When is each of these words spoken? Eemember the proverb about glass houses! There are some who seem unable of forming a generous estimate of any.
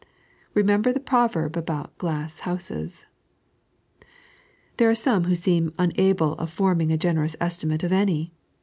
Eemember 0.55 0.91
the 0.91 0.99
proverb 0.99 1.55
about 1.55 1.95
glass 1.99 2.39
houses! 2.39 3.05
There 4.77 4.89
are 4.89 4.95
some 4.95 5.25
who 5.25 5.35
seem 5.35 5.75
unable 5.77 6.33
of 6.39 6.49
forming 6.49 6.91
a 6.91 6.97
generous 6.97 7.35
estimate 7.39 7.83
of 7.83 7.91
any. 7.91 8.33